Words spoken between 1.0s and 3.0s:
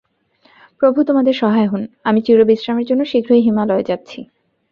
তোমাদের সহায় হোন! আমি চিরবিশ্রামের